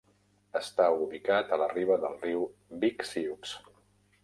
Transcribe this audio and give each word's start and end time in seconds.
Està 0.59 0.87
ubicat 1.03 1.51
a 1.51 1.59
la 1.65 1.69
riba 1.75 1.99
del 2.07 2.17
riu 2.25 2.43
Big 2.85 3.09
Sioux. 3.13 3.57